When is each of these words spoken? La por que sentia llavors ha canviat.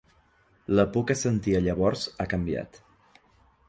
La 0.79 0.85
por 0.95 1.05
que 1.11 1.17
sentia 1.21 1.63
llavors 1.69 2.09
ha 2.25 2.31
canviat. 2.35 2.85